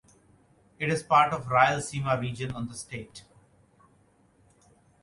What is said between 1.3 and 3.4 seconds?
of Rayalaseema region on the state.